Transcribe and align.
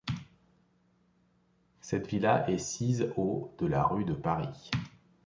Cette 1.81 2.07
villa 2.07 2.49
est 2.49 2.57
sise 2.57 3.11
au 3.17 3.53
de 3.59 3.67
la 3.67 3.83
rue 3.83 4.03
de 4.03 4.15
Paris. 4.15 4.71